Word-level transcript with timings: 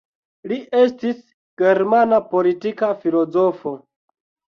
Li 0.51 0.55
estis 0.83 1.19
germana 1.63 2.19
politika 2.31 2.89
filozofo. 3.05 3.75